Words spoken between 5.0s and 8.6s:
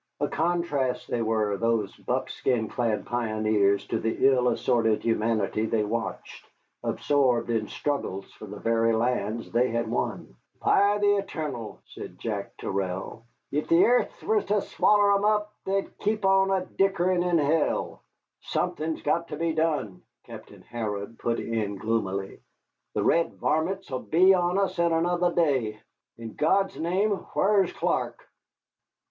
humanity they watched, absorbed in struggles for the